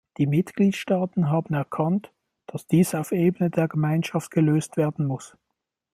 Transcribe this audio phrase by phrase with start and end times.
[0.17, 2.11] Die Mitgliedstaaten haben erkannt,
[2.47, 5.37] dass dies auf Ebene der Gemeinschaft gelöst werden muss.